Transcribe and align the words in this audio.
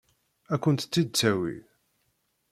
Ad 0.53 0.59
kent-t-id-tawi? 0.63 1.55